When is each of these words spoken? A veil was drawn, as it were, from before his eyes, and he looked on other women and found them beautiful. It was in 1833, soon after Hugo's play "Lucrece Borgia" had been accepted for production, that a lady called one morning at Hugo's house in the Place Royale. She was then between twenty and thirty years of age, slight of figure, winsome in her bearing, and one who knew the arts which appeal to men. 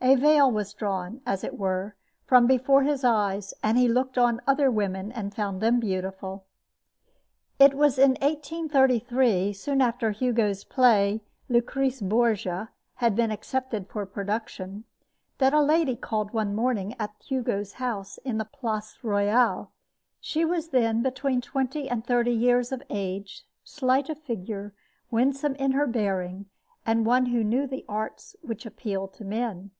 A 0.00 0.14
veil 0.14 0.48
was 0.48 0.74
drawn, 0.74 1.20
as 1.26 1.42
it 1.42 1.58
were, 1.58 1.96
from 2.24 2.46
before 2.46 2.84
his 2.84 3.02
eyes, 3.02 3.52
and 3.64 3.76
he 3.76 3.88
looked 3.88 4.16
on 4.16 4.40
other 4.46 4.70
women 4.70 5.10
and 5.10 5.34
found 5.34 5.60
them 5.60 5.80
beautiful. 5.80 6.46
It 7.58 7.74
was 7.74 7.98
in 7.98 8.10
1833, 8.12 9.52
soon 9.52 9.80
after 9.80 10.12
Hugo's 10.12 10.62
play 10.62 11.24
"Lucrece 11.50 12.00
Borgia" 12.00 12.70
had 12.94 13.16
been 13.16 13.32
accepted 13.32 13.88
for 13.88 14.06
production, 14.06 14.84
that 15.38 15.52
a 15.52 15.60
lady 15.60 15.96
called 15.96 16.32
one 16.32 16.54
morning 16.54 16.94
at 17.00 17.16
Hugo's 17.20 17.74
house 17.74 18.18
in 18.18 18.38
the 18.38 18.44
Place 18.44 18.98
Royale. 19.02 19.72
She 20.20 20.44
was 20.44 20.68
then 20.68 21.02
between 21.02 21.40
twenty 21.40 21.88
and 21.90 22.06
thirty 22.06 22.32
years 22.32 22.70
of 22.70 22.84
age, 22.88 23.44
slight 23.64 24.08
of 24.08 24.18
figure, 24.22 24.72
winsome 25.10 25.56
in 25.56 25.72
her 25.72 25.88
bearing, 25.88 26.46
and 26.86 27.04
one 27.04 27.26
who 27.26 27.42
knew 27.42 27.66
the 27.66 27.84
arts 27.88 28.36
which 28.42 28.64
appeal 28.64 29.08
to 29.08 29.24
men. 29.24 29.72